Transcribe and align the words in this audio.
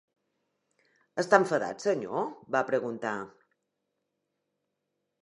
"Està 1.25 1.39
enfadat, 1.43 1.85
senyor?", 1.87 2.27
va 2.57 2.65
preguntar. 2.73 3.15